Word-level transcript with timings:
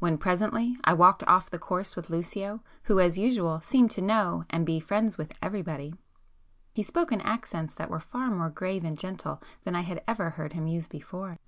When 0.00 0.18
presently 0.18 0.76
I 0.84 0.92
walked 0.92 1.24
off 1.26 1.48
the 1.48 1.58
course 1.58 1.96
with 1.96 2.10
Lucio, 2.10 2.60
who 2.82 3.00
as 3.00 3.16
usual 3.16 3.60
seemed 3.62 3.90
to 3.92 4.02
know 4.02 4.44
and 4.50 4.64
to 4.66 4.66
be 4.66 4.78
friends 4.80 5.16
with 5.16 5.32
everybody, 5.40 5.94
he 6.74 6.82
spoke 6.82 7.10
in 7.10 7.22
accents 7.22 7.74
that 7.76 7.88
were 7.88 7.98
far 7.98 8.30
more 8.30 8.50
grave 8.50 8.84
and 8.84 8.98
gentle 8.98 9.40
than 9.62 9.74
I 9.74 9.80
had 9.80 10.04
ever 10.06 10.28
heard 10.28 10.52
him 10.52 10.66
use 10.66 10.88
before. 10.88 11.38